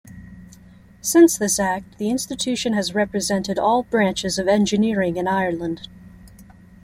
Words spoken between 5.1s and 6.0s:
in Ireland.